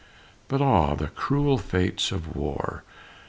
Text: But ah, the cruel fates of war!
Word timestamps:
But 0.47 0.63
ah, 0.63 0.95
the 0.95 1.09
cruel 1.09 1.59
fates 1.59 2.11
of 2.11 2.35
war! 2.35 2.83